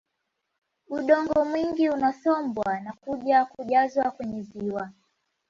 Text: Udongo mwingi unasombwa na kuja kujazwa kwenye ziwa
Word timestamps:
Udongo 0.87 1.45
mwingi 1.45 1.89
unasombwa 1.89 2.79
na 2.79 2.93
kuja 2.93 3.45
kujazwa 3.45 4.11
kwenye 4.11 4.41
ziwa 4.41 4.91